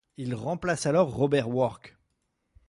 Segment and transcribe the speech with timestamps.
[0.17, 1.95] Il remplace alors Robert Work.